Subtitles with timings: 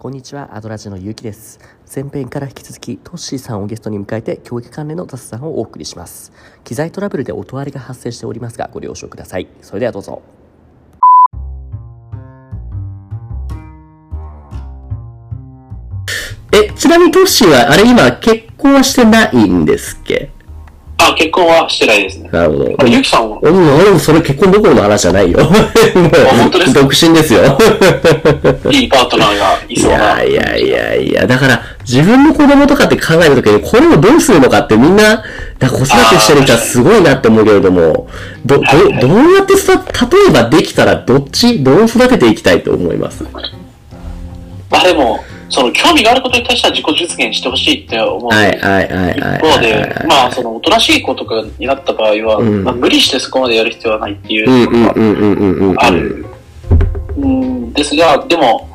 [0.00, 1.58] こんにちは、アドラジのゆうきです。
[1.92, 6.32] 前編から引き続き、トッシーさんをゲストに迎えて、教育関連の雑談をお送りします。
[6.62, 9.48] 機材トラブルで音割れが発生しておりますが、ご了承ください。
[9.60, 10.22] それではどうぞ。
[16.52, 20.30] え、ちなみにトッシーは、あれ今、結婚はしてないんですっけ？
[21.10, 22.28] あ、結婚はしてないですね。
[22.32, 22.74] なるほど。
[22.78, 23.38] あれ、ゆきさんは？
[23.42, 25.38] 俺も、俺もそれ結婚どころの話じゃないよ。
[25.38, 25.48] もう
[26.40, 26.80] 本当ですか？
[26.80, 27.58] 独身ですよ。
[28.70, 30.22] いいパートナーがいいそうな。
[30.22, 35.22] やいやいやいや、だから、自分の子供とかって考えるときに、これをどうするのかってみんな、
[35.58, 38.08] だ子育てしてる人はすごいなって思うけれども、
[38.46, 38.62] ど、ど、
[39.00, 39.82] どうやってさ、例
[40.28, 43.24] えばできたらどっち、どう育てていきたいと思います？
[44.70, 48.28] まあでも、その興味があることに対しては自己実現してほしいって思う。
[48.28, 49.38] はいはいはいはい。
[49.38, 55.78] 一方で、まあ、その、おとなしい子とかになった場合は、うんまあ、無理してそこまでやる必要はないっていうのがうんうんうんうんうん。
[55.78, 56.26] ある。
[57.16, 58.67] うんですが、でも、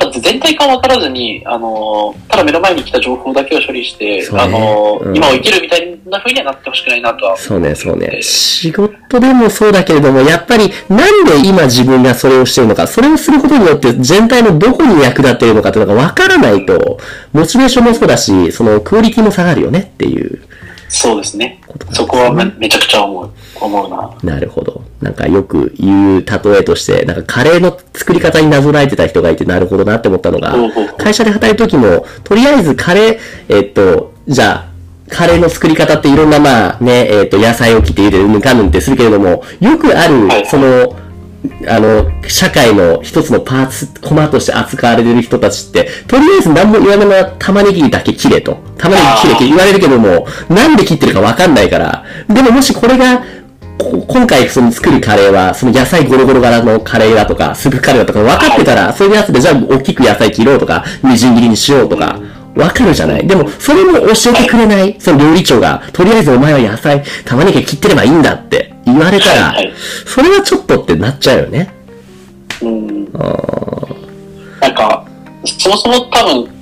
[0.00, 7.36] やっぱ全体感分からずに、あの、ただ目の前に来た情報だけを処理して、ねあの、うん今を生きるみたいな風にはなってほしくないなとは。
[7.36, 8.20] そうね、そうね。
[8.22, 16.98] 仕事でもそうだけれども、やっぱり、なんで今自分がそれをしてるのか、それをすることによって全体のどこに役立っているのかっていうのが分からないと、
[17.32, 20.40] モチベーションもそうだし、そのクオリティも下がるよねっていう
[20.94, 21.60] そうですね。
[21.90, 24.34] そこはめめちゃくちゃ思う、思うな。
[24.34, 24.80] なるほど。
[25.02, 30.54] なんかよく言う例えとして、なんかカレーの作り方になぞらえてた人がいて、なるほどなって思ったのが
[30.96, 34.74] 会社で働いた時も、とりあえずカレー、えっと、じゃあ、
[35.08, 40.94] カレーの作り方っていろんなまあね、えっと、野菜を切って入れる、ぬかぬんってするけれども、よくあるは、いその、
[41.68, 48.58] あの、社会の一つのパーツ、コマとして扱われてる人たちって、とりあえず何も言わないまま玉ねぎだけ切れと。
[48.78, 52.04] 玉ねぎ切れって言われるけども、なんで切ってるかわかんないから。
[52.28, 53.22] でももしこれが、
[53.78, 62.18] こ今回その作るカレーは、その野菜ゴロゴロ柄のカレーだとか、スープカレーだとか分かってたら、そういうやつでじゃあ大きく野菜切ろうとか、みじん切りにしようとか、
[62.54, 68.43] 分かるじゃないでも、それも教えてくれない、その料理長が、とりあえずお前は野菜、玉ねぎ切ってればいいんだ
[68.94, 69.54] 言われたら
[70.06, 71.72] それはちょっとってなっちゃうよね。
[72.62, 73.04] うん。
[74.60, 75.06] なんか、
[75.44, 76.54] そもそも多分、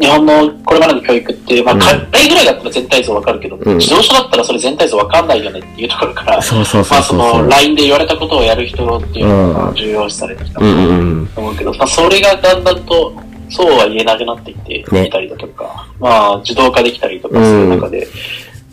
[0.00, 7.42] 日本のこれまでの教育って、まあ、うんカレーぐらいだったら全体像わかるけど、うん自動車だったらそれ全体像わかんないよねっていうところから、そうそうそまあ、そうそうそう。
[7.42, 11.26] の、LINE で言われたことをやる人っていうのうんが重要視されてきたうんうんうん。
[11.28, 13.12] と思うけど、まあ、それがだんだんと、
[13.50, 18.08] そうは言えなくなっていって、ねいたりだとか、まあ、自動化できたりとかする中で、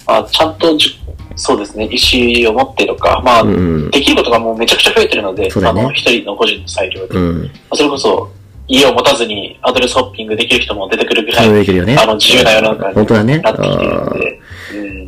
[0.07, 1.00] まあ、ちゃんとじ、
[1.36, 3.92] そうですね、意思を持ってとか、まあ、うんうん。
[3.92, 7.16] できることがもうめちゃくちゃ増えてるので、ねあの、一人の個人の裁量で。
[7.16, 7.52] うん。
[7.74, 8.30] それこそ、
[8.68, 11.96] 家を持たずにアドレスホッピングできる人も出てくるぐらい、ね。
[11.97, 13.42] あの、自由な世の中に。
[13.42, 14.50] なってきているのうんで、うん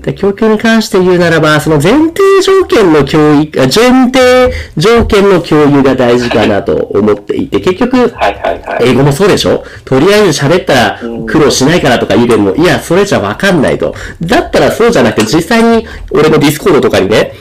[0.03, 8.13] で、供給に関して言うならば、その前提条件の教育、あ前提条件の共有が大事かなと思っていて、結局。
[8.81, 9.63] 英語もそうでしょ？
[9.85, 13.95] とりあえず喋ったら苦労しないからとか言うけども、いや、それじゃわかんないと。
[14.21, 17.33] だったらそうじゃなくて、実際に俺のディスコードとかにね、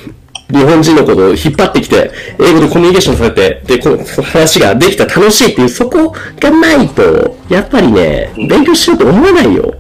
[0.50, 9.74] 日本人のことを引っ張ってきて、英語でコミュニケーションされて、で、この話ができたら楽しいっていう、そこがないと、やっぱりね、勉強しようと思わないよ。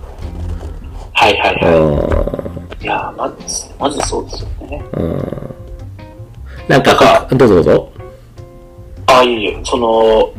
[1.12, 2.51] はいはいはうんい。
[2.82, 4.82] いや、まず、まずそうですよね。
[6.68, 7.92] なんか、なんかどうぞどうぞ。
[9.06, 10.32] ああ、いいえ、その、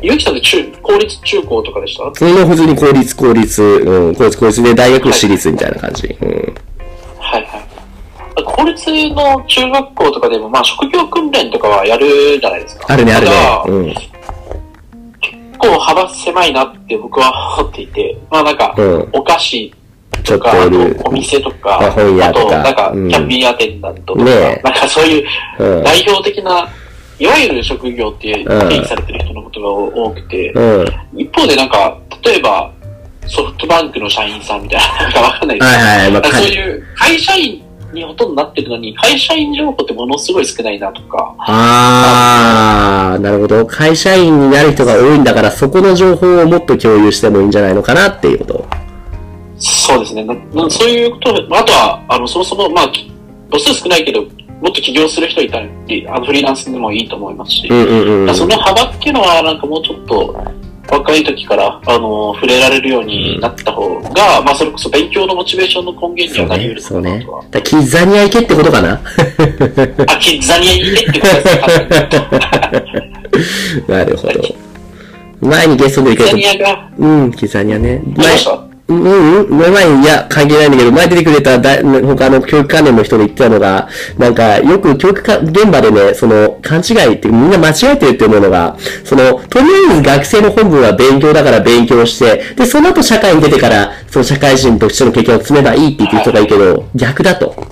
[0.00, 2.04] ゆうきさんって中、公立中高とかでした？
[2.04, 6.08] 普通の普通に公立、公立、うん、公立、公立で大学私立みたいな感じ。
[6.20, 6.28] うん。
[7.18, 8.44] はいはい。
[8.44, 12.86] 公立の中学校とかでも、まあ、職業訓練とかはやるじゃないですか。
[12.88, 13.34] あるね、あるね。
[13.66, 13.94] うん。
[13.94, 14.08] 結
[15.58, 19.72] 構幅狭いなって僕は思っていて、まあなんか、うんお菓子
[20.22, 21.08] ちょっといると。
[21.08, 25.28] お店とか、あ本屋とかあとなんか、うんキャンピングアテンダントとか、ねえなんかそういう
[25.58, 25.84] うん。
[25.84, 26.68] 代表的な、
[27.18, 30.86] いわゆる職業ってうん定義されてる人のことが多くて、うん。
[31.20, 32.70] 一方でなんか、例えば、
[33.26, 37.62] ソフトバンクの社員さんみたいな、なんかわかんないですけど、はいはい、まあ、そういう会社員
[37.92, 43.66] にほとんどなってるのに、会社員情報ってものすごい少ないなとか、あー、なるほど。
[43.66, 48.81] 会社員になる人が多いんだから、そこの情報をもっと共有してもいいんじゃないのかなっていうこと。
[49.62, 50.24] そうですね。
[50.24, 53.10] ななそういうこと、あとは、あの、そもそも、まあ、き
[53.50, 54.28] 母数少ないけど、も
[54.68, 58.34] っと起業する人いたり、あのフリーランスでもいいと思いますし、うんうんうん。
[58.34, 60.36] その幅っていうのは、なんかもうちょっと、
[60.90, 67.42] 若い時から、あの、触れられるようになった方が、まあ、それこそ勉強のモチベーションの根源にはなり得ね、そうねるかなとは。。
[67.42, 73.12] だからキッザニア行けってことかなあ、キッザニアにいてってことですね。
[73.88, 74.40] なるほど。
[75.40, 78.02] 前にゲストで行けキッザニアが、うん、キッザニアね。
[78.16, 78.26] 前、
[79.00, 97.71] うんうん、前、いや、関係ないんだけど、前出てくれた他の教育関連の人で言ってたのが、なんか、よく教育か現場でね、その、勘違いって、みんな間違えてるって思うのが、その、とりあえず学生の本分は勉強だから勉強して、で、その後社会に出てから、その社会人としての経験を積めばいいって言ってる人がいいけど、逆だと。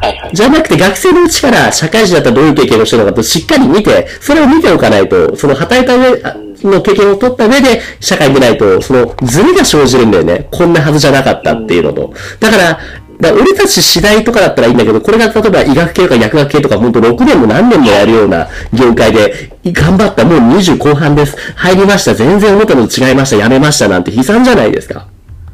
[0.00, 0.30] はいはい。
[0.34, 6.36] じゃなくて学生のうちから社会人だったらどういう経験をしてるのかとしっかり見て、それを見ておかないと、その働いた上あ
[6.66, 10.48] の経験を取った上で社会に出ないと、そのズレが生じるんだよね。
[10.50, 12.12] こんなはずじゃなかったっていうのと。
[12.40, 12.78] だから、
[13.20, 21.36] だ俺たち次第とかだったらいいんだけど、これが例えば医学系とか薬学系とか、ほんと6年も何年もやるような業界で、頑張った、もう20後半です。
[21.56, 22.14] 入りました。
[22.14, 23.36] 全然思ったのと違いました。
[23.36, 23.88] やめました。
[23.88, 25.08] なんて悲惨じゃないですか。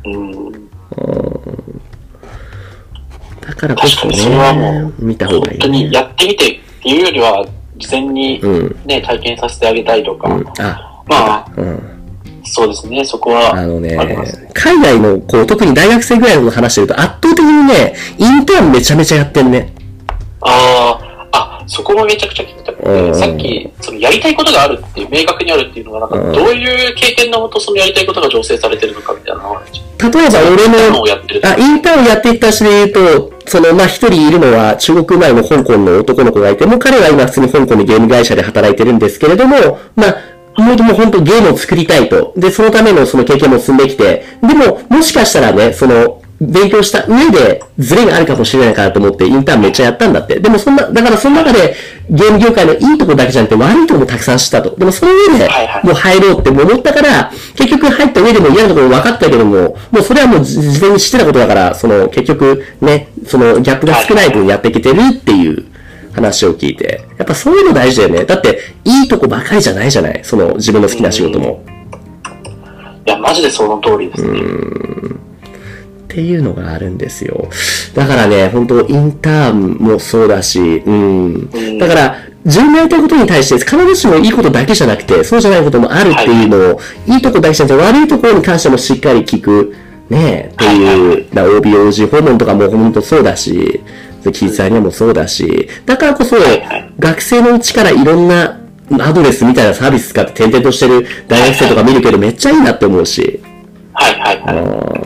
[0.05, 1.34] うん。
[3.69, 5.59] だからこそ確かにそれはもねう、見た方がいい、ね。
[5.59, 7.47] 本当にやってみてっていうよりは、
[7.77, 10.45] 事前にうんね、体験させてあげたいとか、うん。
[10.61, 11.83] あ、まあ、うん。
[12.45, 19.73] そうですね、そこは、あのねありますね。、海外の、こう、特に大学生ぐらいの話してると、圧倒的にね、インターンめちゃめちゃやってんね。
[20.41, 21.04] ああ、あ、
[21.67, 29.43] そこもめちゃくちゃ聞きたくうんて、さっき、そのやりたいことがあるっていう、明確にあるっていうのが、なんか、うんどういう経験のもとそのやりたいことが醸成されてるのかみたいな
[30.11, 31.49] 例えば俺ののを、やってると。
[31.49, 39.57] あ、インターンをやっていった人で言うと、その、まあ、一人いるのは中国生まれの香港の男の子がいて、もう彼は今普通に香港のゲーム会社で働いてるんですけれども、
[39.97, 42.33] まあ、もう本当ゲームを作りたいと。
[42.37, 50.41] で、そのためのその経験も積んできて、でも、もしかしたらね、その、勉強した上でズレがあるかもしれないからと思ってインターンめっちゃやったんだって。
[50.41, 51.77] でもそんな、だからその中で
[52.11, 54.75] ゲーム業界のいいとこだけじゃなくて悪いとこもたくさん知ったと。
[54.77, 55.49] でもその上で
[55.85, 65.65] もう入ろうって思ったから、結局入った上でも嫌なところ分かったけども、もうそれはもう事前に知ってたことだから、その結局ね、そのギャップが少ない分やっていけてるっていう
[66.15, 67.05] 話を聞いて。
[67.17, 68.25] やっぱそういうの大事だよね。
[68.25, 71.65] だっていいとこばかりじゃないじゃないその自分の好きな仕事も。
[73.07, 74.41] いや、マジでその通りですね。
[76.15, 77.49] っていうのがあるんですよ。
[77.93, 81.79] だからね、本当インターンもそうだし、うん。
[81.81, 89.75] だから、自分のやりたいことに対して、必ずしもいいことだけじゃなくて、そうじゃないこともあるっていうのを、い、いとこだけじゃなくて、悪いところに関してもしっかり聞く、
[90.09, 93.81] ね、っていう、だ OBOG 訪問とかも本当そうだし、
[94.23, 96.37] キーツアニアもそうだし、だからこそ、
[97.01, 98.61] 学生のうちからいろんな
[99.01, 103.41] アドレスみたいなサービス使って転々としてる大学生とか見るけど、めっちゃいいなって思うし。
[103.95, 105.04] はいはいはい。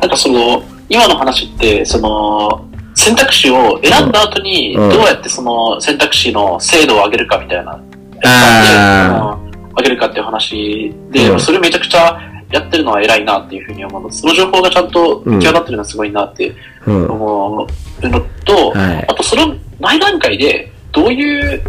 [0.00, 4.90] なんかその、今の話って、その、選択肢を選んだ後に、うん。
[4.90, 7.80] どうやってその選択肢の精度を上げるかみたいな、
[8.24, 11.40] あうん上げるかっていう話で、うん。
[11.40, 12.20] それめちゃくちゃ
[12.50, 16.52] やってるのは偉いなっていうふうに思うので、その情報がちゃんと行き渡ってるのはすごいなって
[16.86, 17.10] うん。
[17.10, 17.68] 思
[18.02, 19.06] うのと、はい。
[19.08, 21.62] あとその前段階で、どういう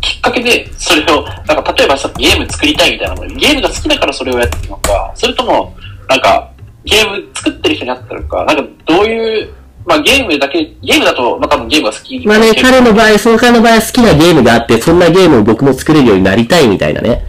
[0.00, 5.76] きっかけで、それを、なんか例えばさ、ゲーム作りたいみたいなのゲームが好きだからそれをやってるのか、それとも、
[6.08, 6.51] なんか、
[6.84, 12.26] ゲーム作ってる人になったのか、なんかどういう、まあゲームだけ、ゲームだと、まあ多分ゲームが好き。
[12.26, 17.24] まあね、彼の場合、その彼の場合は好きなゲームがあって、そんなゲームを僕も作れるようになりたいみたいなね。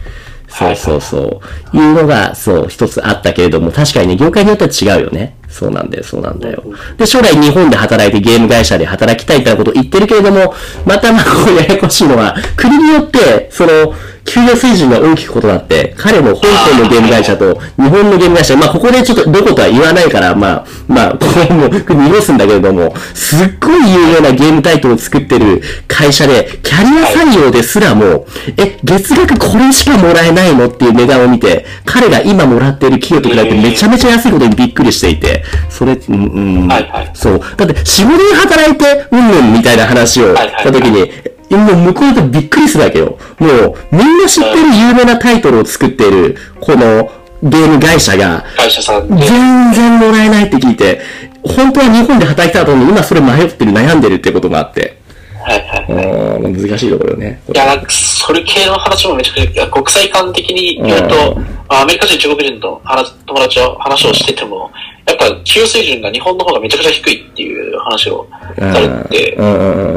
[0.48, 1.42] そうそうそ
[1.72, 1.76] う。
[1.76, 5.36] いうのが、そう、一つあったけれども、確かにね、業界によっては違うよね。
[5.48, 6.62] そうなんだよ、そうなんだよ。
[6.96, 10.54] で、将来日本で働いてゲーム会社で働きたいみたいなことを言ってるけれども、
[10.86, 28.26] またまあ、こうややこしいのは、国によって、その、給与水準が大きく異なって、彼も香港のゲーム会社と日本のゲーム会社、まあここでちょっとどことは言わないから、まあ、まあ、ここも濁すんだけれども、すっごい有名なゲームタイトルを作ってる会社で、キャリア採用ですらも、
[28.56, 37.10] え、月額これしかもらえないのっていう値段を見て、彼が今もらっている企業と比べてめちゃめちゃ安いことにびっくりしていて、それ、うん、うん、はいはい。
[37.14, 37.38] そう。
[37.38, 43.18] だって、4、5年働いて、うんぬんみたいな話をしたときに、もう向こうでびっくりするわけよ。
[43.38, 47.10] もう、みんな知ってる有名なタイトルを作っている、この
[47.42, 48.44] ゲーム会社が。
[48.58, 51.00] 全然もらえないって聞いて、
[51.42, 55.04] 本当は日本で働きたいとに今それ迷ってる、悩んでるってことがあって。
[55.44, 56.42] はいはい。
[56.42, 57.42] うん、難しいところよね。
[57.52, 64.70] いや、なんか、それ系の話もめちゃくちゃ、国際観的に言うと、アメリカ人、中国人と話友達と話をしてても、
[65.06, 68.26] やっぱ、給与水準が日本の方がめちゃくちゃ低いっていう話を
[68.58, 69.36] されて。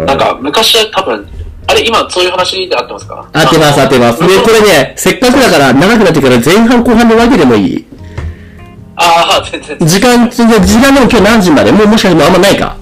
[0.06, 1.26] なんか、昔は多分、
[1.70, 3.30] あれ、今、そういう話で合ってますか？
[3.34, 4.20] 合ってます、合ってます。
[4.20, 7.86] で、これね、せっかくだから長くなってから前半後半で分けてもいい
[8.96, 9.78] ああ、全然。
[9.88, 11.72] 時間、時間でも今日何時まで？
[11.72, 12.78] もうもしかしてあんまないか？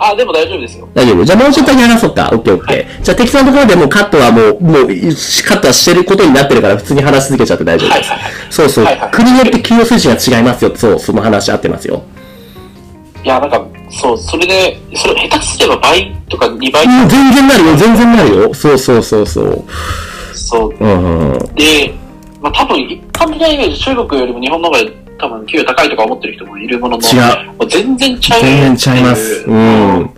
[0.00, 0.88] ああ、でも大丈夫ですよ。
[0.94, 1.24] 大丈夫？
[1.24, 2.30] じゃあもうちょっとだけ話そうか。
[2.32, 3.02] オッケーオッケー。
[3.02, 8.32] じゃあ適当なところでもうカットはもう、もう、カットはしてることになってるから普通に話し続けちゃって大丈夫ですはいはいはい。
[8.50, 9.10] そうそうはいはい。
[9.10, 10.72] 国によって給与水準が違いますよ。
[10.76, 12.02] そう、その話合ってますよ。
[13.24, 18.54] いや、なんか、そう、それで、それ下手すれば倍とか2倍とか、うん、全然なるよ、全然なるよ。
[18.54, 19.64] そうそうそうそう。
[20.34, 20.74] そう。
[20.80, 21.38] うん。
[21.54, 21.94] で、
[22.40, 27.16] まあ多分一般的なイメージ、中国よりも日本の方が多分給与高いとか思ってる人もいるものの、違
[27.64, 28.40] う全然ちゃう。
[28.40, 29.44] 全然ちゃいます。
[29.46, 30.10] うん。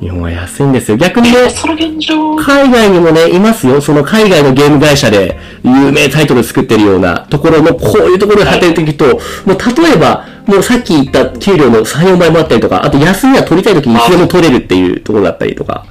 [0.00, 0.96] 日本は安いんですよ。
[0.96, 3.80] 逆にね、その現状、海外にもね、いますよ。
[3.80, 15.84] その海外のゲーム会社で有名タイトル作ってるようなところの、こういうところで働いてると、もう例えば、もうさっき言った給料の3、4倍もあったりとか、あと休みは取りたい時にいつでも取れるっていうところだったりとか、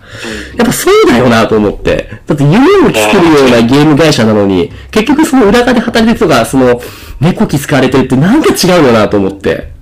[0.57, 2.09] やっぱそうだよなと思って。
[2.25, 6.81] だって夢を作るようなゲーム会社なのに、結局その裏側で働いてる人が、その、
[7.21, 9.76] 猫気使われてるってなんか違うよなと思って。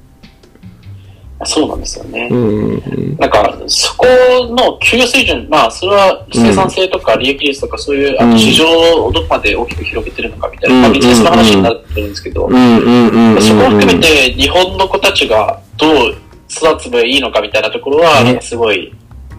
[1.45, 2.27] そうなんですよね。
[2.31, 3.17] うん。
[3.17, 4.05] なんか、そこ
[4.49, 8.65] の給与水準、まあ、それは生産性とか利益率とか、そういう、あうんと市場
[9.05, 12.41] をどこまで大きく広げてるのかみたいな、うんまあ、ビジネスの話になってるんですけど。
[12.41, 12.59] そこを
[13.69, 16.15] 含めて、日本の子たちがどう
[16.49, 18.93] 育つばいいのかみたいなところは、ねなんかすごい、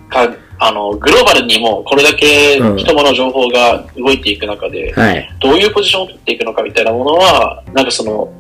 [0.09, 5.37] かあの、グローバルにもこれだけうん人物情報が動いていく中で、はい。
[5.41, 8.33] どういうポジションを取っていくのかみたいなものは、なんかその、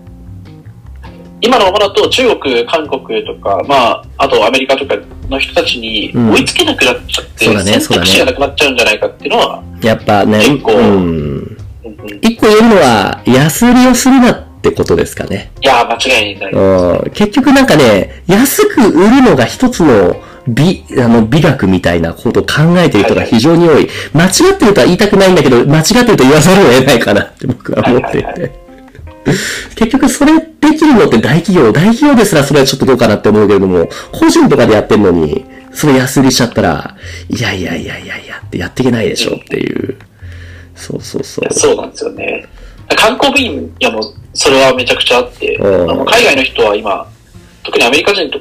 [1.40, 4.96] 今のままだと中国、韓国とか、まあ、あとアメリカとか
[5.28, 10.78] の人たちにうん追いつけなくなっちゃって、そうだね選択肢がなくなっちゃうんじゃないかっていうのは、やっぱね、結構うん。
[10.80, 11.56] うんうん
[12.20, 15.52] 一個言えるのは、安売りをするなってことですかね。
[15.62, 16.52] いやー、間違いない。
[16.52, 20.16] うん結局なんかね、安く売るのが一つの
[20.48, 23.88] 美、あの、美学みたいなことを考えている人が非常に多い。
[24.14, 28.65] 間違ってるとは言いたくないんだけど、間違ってると言わざるを得ないかなって僕は思っていはいはいて。
[29.74, 36.96] 結局それできるのって大企業、大企業ですらそれはちょっとどうかなって思うけれども、個人とかでやってるのに、それ安売りしちゃったら、
[37.28, 39.96] いやいやいやいやいやってやっていけないでしょっていう。
[40.74, 41.52] そうそうそう。
[41.52, 42.46] そうなんですよね。
[42.96, 47.06] 観光分野もそれはめちゃくちゃあって、うんあの海外の人は今、
[47.64, 48.38] 特にアメリカ人と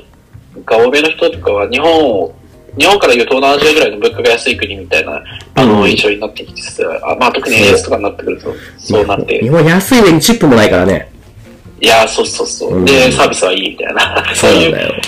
[0.61, 2.35] か欧米の人とかは日本を、
[2.77, 5.23] 日本からいう東南アジアぐらいの物価が安い国みたいな、
[5.55, 6.61] あの、うん印象になってきて
[7.03, 11.11] あまあ特に円安とかになってくると、そうなって、日本安い上にチップもないからね。
[11.81, 12.77] いやー、そうそうそう。
[12.77, 15.01] うんで、サービスはいいみたいな、そそうういう。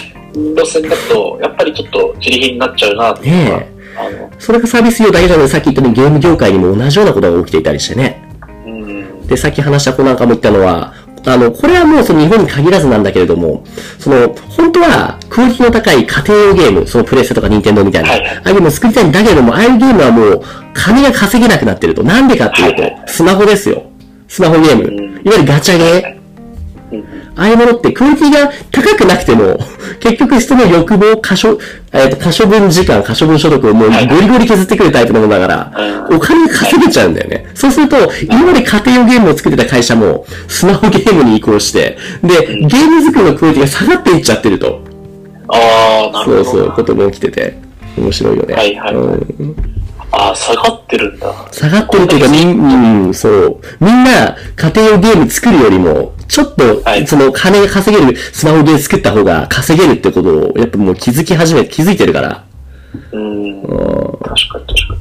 [0.55, 8.21] 路線だと、やっぱりちょっと自利品になっちゃうなっていうのは、ねあの、それがサービス業だけじゃなくて、さっき言ったようにゲーム業界にも同じようなことが起きていたりしてね。
[8.65, 10.93] うん、で、さっき話した子なんかも言ったのは、
[11.27, 13.65] あの、これはもうその日本に限らずなんだけれども、
[13.99, 20.41] その、本当はクオリティの高い家庭用ゲーム、そのプレステとかニンテンドーみたいな、はいああいうのを作りたいんだけれども、ああいうゲームはもう
[20.73, 22.03] 金が稼げなくなってると。
[22.03, 23.83] なんでかっていうとスマホですよ。
[24.29, 24.83] スマホゲーム。
[24.83, 26.16] うんいわゆるガチャゲー。
[27.37, 29.59] うんああいうものってクオリティが高くなくても、
[30.01, 31.59] 結局人の欲望、可処、
[31.93, 35.71] えっ、と、可処分時間、可処分所得をもうはいゴリゴリ削ってくるタイプのものだから、
[36.09, 37.45] うんお金が稼げちゃうんだよね。
[37.53, 44.81] そうすると、今まで家庭用ゲームを作ってた会社も、スマホゲームに移行して、で、ゲーム作りのクオリティが下がっていっちゃってると。
[45.49, 46.43] ああ、なるほどな。
[46.45, 47.57] そうそう、ことも起きてて、
[47.97, 48.55] 面白いよね。
[48.55, 49.55] はいはいうん
[50.11, 51.33] ああ、下がってるんだ。
[51.51, 53.59] 下がってるというか、みん、うん、そう。
[53.79, 62.43] みんな、家庭用ゲーム作るよりも、ちょっとは、いその、金が稼げるスマホゲーム作った方が稼げるってことを、やっぱもう気づき始め、気づいてるから。
[63.11, 63.61] うん。
[63.61, 64.99] 確うんかに確かに。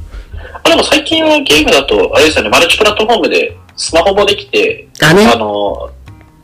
[0.63, 5.89] あ、でも最近はゲームだと、あれですよね、マルチプラットフォームで、スマホもできて、あねあの、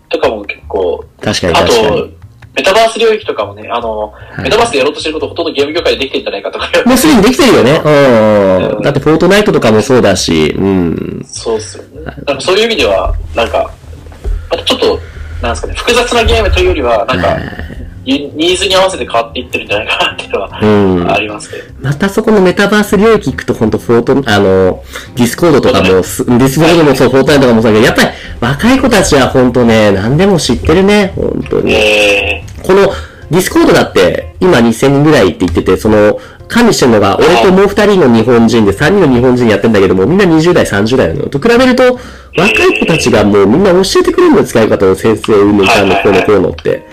[0.10, 2.10] とかも結構、確かにあ確かにと。、
[2.56, 6.70] メタバース領域とかもね、あの、いメタバースでやろうとしてることほとんどゲーム業界でできてるんじゃないかとか。
[6.86, 7.82] もうすでにできてるよね。
[7.84, 7.90] う。
[7.90, 11.26] うんんだって、フォートナイトとかもそうだし、うん。
[11.28, 12.40] そうっすよね。
[12.40, 13.72] そういう意味では、なんか、
[14.58, 15.00] ちょっと、
[15.42, 17.38] なんですかね、複雑なゲームというよりは、なんか、
[18.06, 21.06] ニーズに合わせて変わっていってるんじゃないかなっていうのうん。
[21.06, 21.64] は、ありますけど。
[21.82, 24.84] またそこのメタバース領域行くと、本当フォート、あの、
[25.16, 28.10] ディスコードとかもす、ディスコードもそう、フォートナイトとかもそうだけど、やっぱり
[28.42, 31.74] 若い子たちは本当ね、何でも知ってるね、本当に。
[31.74, 32.92] えこの
[33.32, 36.20] ディスコードだって、今2000人ぐらいって言ってて、その、
[36.54, 41.28] 管理してるのが、俺ともう2人の日本人で3人の日本人やってんだけども、みんな20代、30代なの。
[41.28, 42.00] と比べると、
[42.38, 46.86] 若い子たちがもうみんな教えてくれるの使い方を先生、うんぬんかんのこうのこうのって。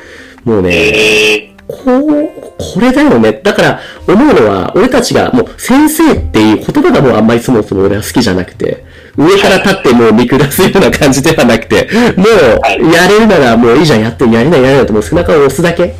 [0.45, 3.39] もうー、ね、えこう、これだよね。
[3.45, 8.85] だから、思うのは、俺たちが、もう、先生っていう言葉がもうあんまりそもそも俺は好きじゃなくて、
[9.17, 15.95] 上から立ってもう見下すような感じではなくて、もう、やれるならもういいじゃん、やって、やれない、やれないともう背中を押すだけ。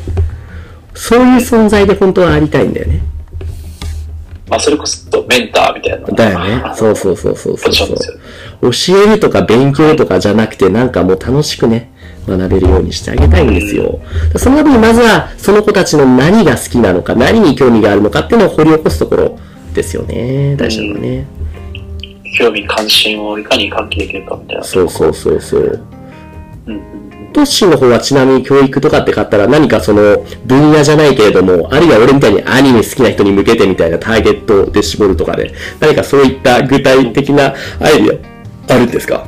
[0.93, 3.10] そういう存在で本当はありたいんだよね。
[4.51, 6.07] ー、まあそれこそメンターみたいな。
[6.07, 6.63] だよね。
[6.75, 8.17] そうそうそうそうそうポジションですよ
[8.61, 11.91] 教えるとか勉強とかじゃなくて、なんかもう楽しくね、
[12.27, 13.99] 学べるようにしてあげたいんですよ。
[14.35, 19.39] そのためにまずは、その子たちの何が好きなのか、何に興味があるのかっていうのを掘り起こすところ
[19.73, 20.55] ですよね。
[20.57, 21.25] 大事なのはね。
[22.37, 24.63] 興味関心をいかに喚起できるかみたいな。
[24.63, 25.79] そうそうそうそう。
[26.67, 27.00] うん
[27.31, 38.21] うんトッシーの方はちなみに教育とかって買ったら何かその分野じゃないけれども、あるいは俺みたいにアニメ好きな人に向けてみたいなターゲットで絞るとかで、何かそういった具体的なアイディ
[38.69, 39.25] アあるんですか？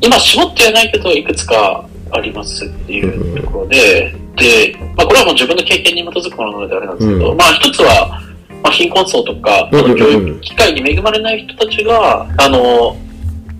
[0.00, 7.36] 今絞ってはないけど、いくつかありますっていうところで、で、まあこれはもう自分の経験に基づくものなのであれなんですけど、うん。
[7.36, 8.22] まあ一つは、
[8.62, 12.96] まあ貧困層とか、教育機会に恵まれない人たちが、あの、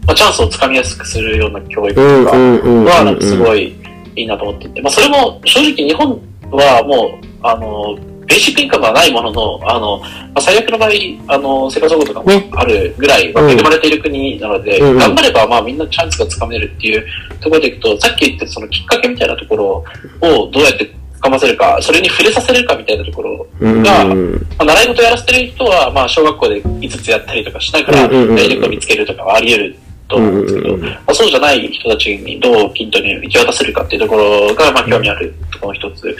[0.06, 2.30] まあチャンスをつかみやすくするような教育とうんか。
[2.30, 3.76] は、なんかすごい
[4.14, 6.08] いいなと思っていて、まあそれも正直日本
[6.50, 7.96] はもう、あの、
[8.26, 10.90] ベーシックインカムはないものの、あの、まあ、最悪の場合、
[11.28, 14.98] あの、生活保護とかもねあるぐらい、恵まれている国なので、うんうん。
[14.98, 17.06] 頑張れば、まあみんなチャンスがつかめるっていう
[17.40, 19.84] ところでいくと、さっき言ったそのきっかけみたいなところ
[20.20, 24.32] をどうやってつかませるか、それに触れさせるかみたいなところうんが、うん。
[24.32, 28.36] まあ、習い事やらせてる人は、まあ小学校で5つやったりとかしながら、うんうんうんうん。
[28.36, 29.76] ダイレクトを見つけるとかはあり得る
[30.08, 36.16] と思うんですけど、うんうんうんまあ、そうじゃない人たちにどう均等に行き渡せるかっていうところが、まあ、興味あるところの一つ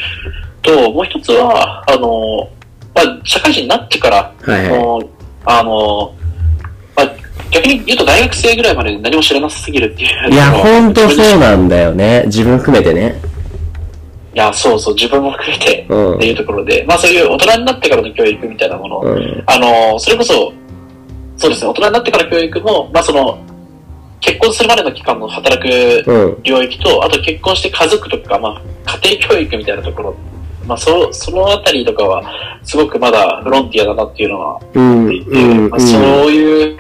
[0.63, 2.49] と、もう一つは、あの、
[2.95, 5.09] まあ、社会人になってから、はいはい。
[5.45, 6.15] あの、
[6.97, 7.13] まあ、
[7.51, 10.33] 逆に言うと大学生ぐらいまで何も知らなさすぎるっていう。
[10.33, 12.25] いや、ほんとそうなんだよね。
[12.27, 13.21] 自分含めてね。
[14.35, 19.45] いや、そうそう、自分も含めてうんっていうところで、まあそういう大人になってからの教育みたいなもの、うん。
[19.47, 20.53] あの、それこそ、
[21.37, 23.39] そうですね、大人になってから教育も、まあその、
[24.21, 26.43] 結婚するまでの期間の働くうん。
[26.43, 30.17] 領域と、あと結婚して家族とか、まあ、家庭教育みたいなところ、
[30.67, 32.23] まあ、そそのあたりとかは、
[32.63, 34.93] すごくまだフロンティアだなっていうのはうん。
[34.93, 35.71] 思っていて、うん。
[35.71, 36.79] まあ、そういう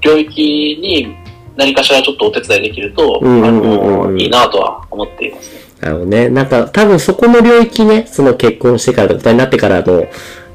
[0.00, 0.42] 領域
[0.80, 1.16] に
[1.56, 5.60] 何かしらちょっとお手伝いできると、うんあいいなとは思っていますね。
[5.80, 6.28] なるほどね。
[6.28, 10.06] なんか、多分そこの領域ね、その結婚してから大人になってからの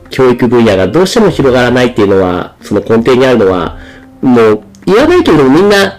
[0.09, 3.77] 教育分野がどうしても広がらないっていうのは、その根底にあるのは、
[4.21, 5.98] もう、言わないけれどもみんな、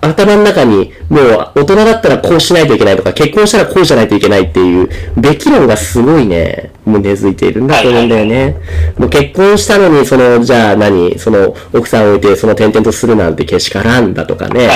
[0.00, 8.56] 頭の中に、もう大人だったらこうしないといけないとか、結婚したらこうじゃないといけないっていう、べき論がすごいね、もう根付いているんだと思うんだよね。
[8.96, 14.68] もう結婚したのに、その、じゃあ何、その、奥さんを置いて、その転々とするなんてけしからんだとかね。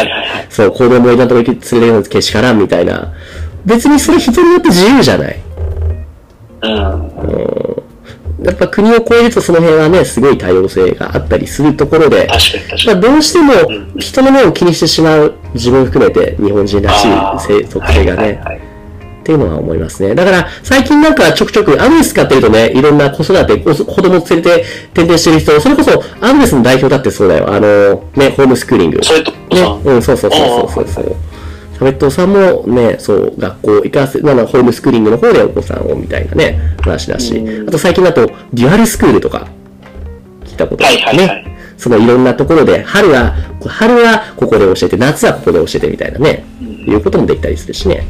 [0.50, 3.12] そう、子供をいなとこ連れてるのけしからんみたいな。
[3.64, 5.38] 別にそれ人によって自由じゃない。
[6.62, 7.91] うん。
[8.44, 13.00] やっぱ国を超えるとその辺はね、すごい多様性があったりするところで、まあに。
[13.00, 18.72] どうしてもうん人の目を気にしてしまう自分含めて日本人らしい性特性がね、はいはいはい
[19.22, 20.16] っていうのは思いますね。
[20.16, 27.48] だから最近なんかちょくちょくアドレス使ってるとね、いろんな子育て、子子供を連れて転々してる人、それこそアドレスの代表だってそうだよ。
[27.48, 28.98] あの、ね、ホームスクーリング。
[28.98, 31.16] ねさ、、うん、そうそうそうそうそうそう。
[31.83, 39.49] サメットさんもね、そう、学校行かせ、なんだホームスクーリングの方でお子さんをみたいなね、話だしう、んあと最近だと、デュアルスクールとか、
[40.45, 41.03] 聞いたことあるね。
[41.03, 43.35] はいはいはいそのいろんなところで、春は、
[43.66, 48.07] 春はここで教えて、夏はここで教えてみたいなね、いうこともできたりするしね。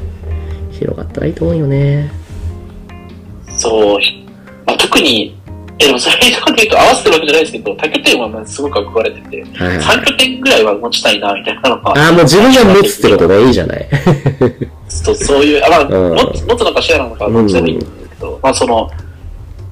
[0.73, 2.13] 広がったらいいと思うよね。
[3.49, 3.99] そう、
[4.67, 5.41] まあ、特に、
[5.79, 11.99] え、でもそれとかで言うと合わせてるわけじゃないですけど、多拠点はまあすごく憧れてて、はいはい3拠点ぐらいは持ちたいな、みたいなのは。
[11.99, 13.89] ああ、もう自分が持つってことでいいじゃない。
[14.89, 18.91] そうそういう、あまあ、うん持つ持つのかシェアなのか、どっちでもいいんだけど、まあその、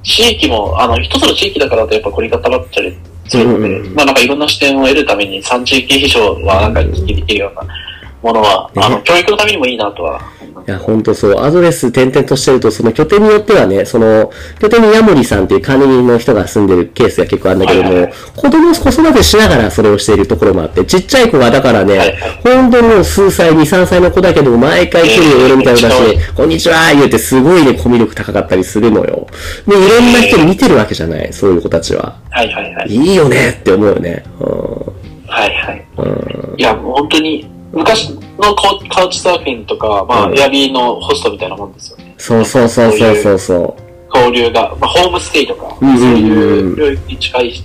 [0.03, 7.73] 地域も、あの、一つの地域だからだとやっぱ凝り固まっちゃりするので、うんうんまあなんかいろんな視点を得るために3地域以上はなんかできるような
[8.21, 11.39] ものは、ねあの、教育のためにもいいなとは思いや、ほんとそう。
[11.39, 29.27] アドレス転々としてると、その拠点によってはね、その、拠点にヤモリさんっていう管理人の人が住んでるケースが結構あるんだけども、はいはいはい子供を子育てしながらそれをしているところもあって、ちっちゃい子がだからね、はいはい本当にもう数歳、2、3歳の子だけども、毎回距離を俺みたいなの出しこんにちは言うてすごいね、コミュ力高かったりするのよ。
[29.67, 32.15] で、いろんな人見てるわけじゃない、そういう子たちは。
[32.29, 32.89] はいはいはい。
[32.89, 34.23] いいよねって思うよね。
[34.39, 34.91] う
[35.27, 35.85] はいはい。
[35.97, 36.51] ん。
[36.51, 36.59] うん。
[36.59, 38.53] いや、もう本当に、昔の
[38.89, 42.13] カウチサーフィンとか、まあ、うんエアビーのホストみたいなもんですよね。
[42.17, 43.75] そうそうそうそうそうそう。
[44.13, 47.63] 交流が、まあ、ホームステイとか、そういう領域に近いし、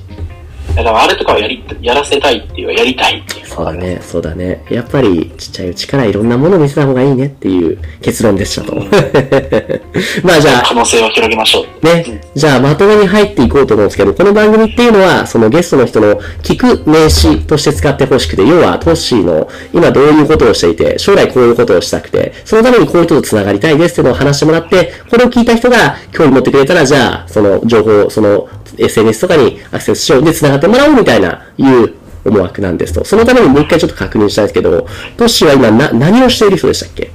[0.77, 4.63] だからあれとかはやり、やらせたいっていうか、やりたいっていうそうだね、そうだね。
[4.71, 8.75] やっぱり、ちっちゃいうちからいろんなものを見せた方がいいねっていう結論でしたと。
[10.23, 11.87] まあじゃあ、可能性を広げましょう。
[11.87, 28.47] ね、じゃあまとめに入っていこうと思うんですけど、この番組っていうのは、そのゲストの人の聞く名詞として使ってほしくて、要はトッシーの今どういうことをしていて、将来こういうことをしたくて、そのためにこういう人と繋がりたいですっていうのを話してもらって、これを聞いた人が興味持ってくれたら、じゃあ、その情報、その
[28.79, 33.05] SNS とかにアクセスしようで繋がってもらおうみたいな、いう思惑なんですと。
[33.05, 37.11] そのためにもう一回ちょっと確認したいんですけど、トッシーは今な、何をしている人でしたっけ？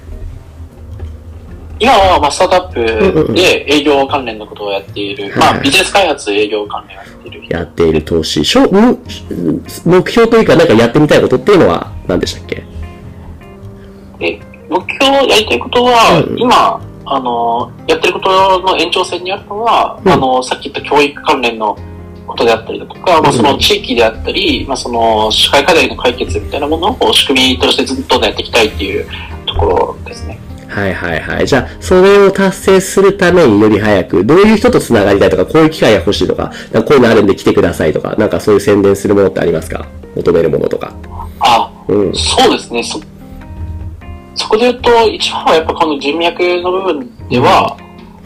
[1.80, 7.42] 今は、まあ、スタートアップで営業関連のことをやっている、まあ、ビジネス開発営業関連をやっている。
[7.42, 7.58] 人。
[7.58, 9.00] やっている投資、しょむ
[9.86, 12.64] 目標というか、なんかやってみたいことっていうのは何でしたっけ？
[14.20, 16.40] で、目標やりたいことは、うん。
[16.40, 20.12] 今、あの、やってることの延長線にあるのは、うん。
[20.12, 21.76] あの、さっき言った教育関連の
[22.28, 29.08] ことであったりだとか、まあ、その地域であったり、まあ、その社会課題の解決みたいなものを仕組みとしてずっとやっていきたいっていう
[29.46, 30.40] ところですね。
[30.68, 31.48] はいはいはい。
[31.48, 39.86] じゃあ、それを達成するためにより早く、どういう人と繋がりたいとか、こういう機会が欲しいとか、なんかこういうのあるんで来てくださいとか、なんかそういう宣伝するものってありますか？
[40.16, 40.94] 求めるものとか。
[41.42, 42.16] あ、うん。
[42.16, 42.82] そうですね。
[42.84, 43.02] そ、
[44.36, 47.78] そこで言うと、一番はやっぱこの人脈の部分では、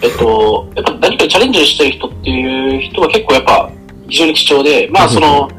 [0.03, 3.71] えっと、やっぱ何かチャレンジしてる人っていう人は結構やっぱ
[4.07, 5.49] 非常に貴重で、まあその、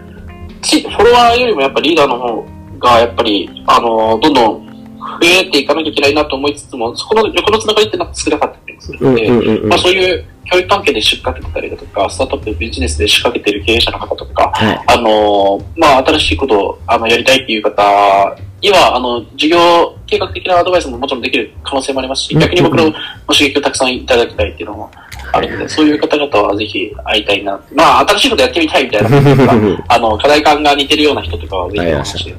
[0.62, 2.46] つフォロワーよりもやっぱリーダーの方
[2.78, 9.68] がやっぱり、あの、どんどん増えていかなきゃいけないなと思いつつも、そこの横のつながりってなんか少なかったりもするうんので、うんうんうん。
[9.68, 14.80] まあそういう教育関係で仕掛けてたりだとか、スタートアップビジネスで仕掛けてる経営者の方とか、はい。
[14.86, 22.92] あの、まあ、新しいことをあのやりたいっていう方には、あの、事業計画的なアドバイスももちろんできる可能性もありますし、うん逆に僕の
[23.26, 24.90] ご刺激をたくさんいただきたいっていうのも
[25.32, 27.60] あるので、そういう方々はぜひ会いたいな。
[27.74, 32.34] まあ、新しいことやってみたいみたいな方とか、 あの、課題感が似てるような人とかはぜひお話しして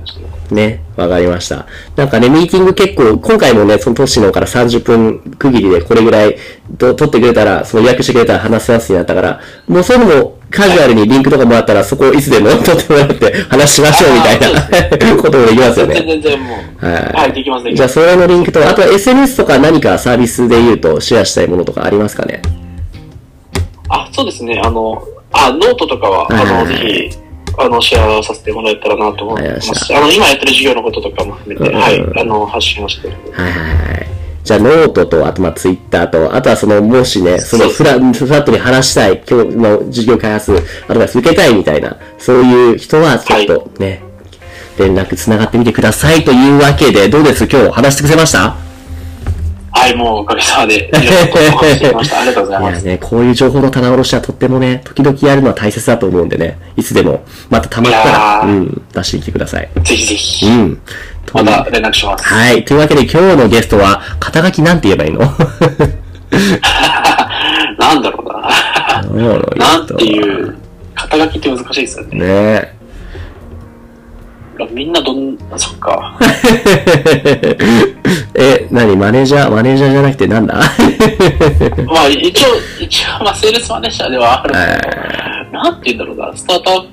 [0.52, 1.66] ね、わかりました。
[1.96, 6.38] なんかね、ミーティング結構、今回もね、そのトッシーの方から30分区切りでこれぐらい
[6.78, 16.14] と取ってくれたら、その予約してくれたら話せますになったから、もうそういうのもカジュアルにリンクとかもらったら、そこをいつでも 取ってもらって話しましょうみたいなこともできますよ全然ね。
[16.14, 17.90] 全然もう、はいはい、できます、できじゃあ。
[17.90, 22.42] それのリンクと、あとは SNS とか何かサービスで言うとシェアしたいものとかありますかね？
[23.90, 27.18] あ、そうですね、あの、あ、ノートとかは、あの、はいぜひ、
[27.58, 29.96] あの、シェアさせてもらえたらなと思いまわかりましす。
[29.96, 33.14] あの、今やってる事業のこととかも含めて、うんはい、あの、発信をしてる。
[33.32, 34.08] はいはいはい。
[34.44, 44.04] じゃあ、ノートと、あと、まあ、ツイッターと、あとはその、もしね、そのフラ、フラットに話したい、今日の事業開発、アドバイス受けたいみたいな、そういう人は、ちょっとね、
[44.78, 47.48] 連絡つながってみてくださいというわけで、どうです？
[47.52, 48.56] 今日話してくれました？
[49.88, 52.20] はい、もうおかげさまで、いろいろとお話ししてきました。
[52.20, 52.84] ありがとうございます。
[52.84, 59.70] いやね、こういう情報の棚卸しはとってもね、時々やるのは大切だと思うんでね、いつでも、また溜まったいら、うん、出してきてください。
[59.84, 60.80] ぜひぜひ、うん。
[61.34, 62.26] また連絡します。
[62.26, 62.66] はい。
[62.66, 65.20] というわけで今日のゲストは、肩書きなんて言えばいいの？
[67.80, 69.68] なんだろうな。
[69.78, 70.56] なんていう、
[70.96, 72.20] 肩書きって難しいですよね。
[72.20, 72.77] ね
[74.72, 76.18] みんなどん、あそっか。
[78.34, 80.56] え、何マネージャーマネージャーじゃなくてなんだ？
[81.88, 84.60] まあ、一応、一応、まあ、セールスマネージャーではあるけ
[85.58, 86.88] ど、なんて言うんだろうな、スタートアップ、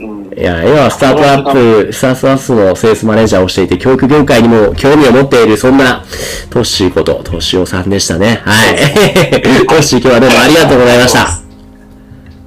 [0.00, 6.02] うん、いや、要はスタートアップ、スタートアップのセールスマネージャーをしていて、教育業界にも興味を持っている、そんな、
[6.50, 8.40] トッシーこと、トッシオさんでしたね。
[8.44, 8.76] はい。
[9.68, 11.43] トッシー今日はどうもありがとうございました。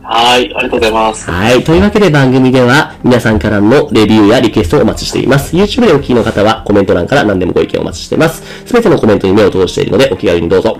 [0.09, 1.29] はい、ありがとうございます。
[1.29, 1.63] はい。
[1.65, 5.53] というわけで番組では皆さんからのレビューやリクエストをお待ちしています。
[5.53, 8.41] YouTube でお聞きの方はコメント欄から何でもご意見をお待ちしています。
[8.65, 10.79] すべてのコメントに目を通しているのでお気軽にどうぞ。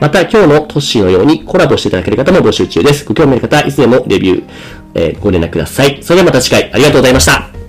[0.00, 3.04] また今日のトッシーのようにコラボしていただける方も募集中です。
[3.04, 4.44] ご興味ある方はいつでもレビュー、
[4.94, 6.02] えーご連絡ください。
[6.02, 7.61] それではまた次回ありがとうございました。